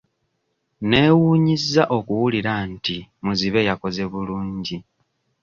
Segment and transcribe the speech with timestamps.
[0.89, 4.77] Neewuunyizza okuwulira nti muzibe yakoze bulungi.